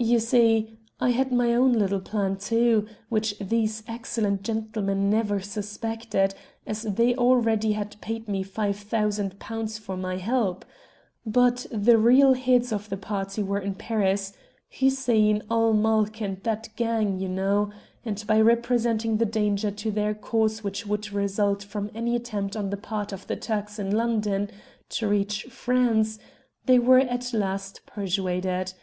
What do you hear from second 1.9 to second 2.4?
plan,